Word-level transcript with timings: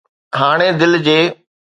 هاڻي 0.39 0.69
دل 0.79 0.93
جي 1.05 1.19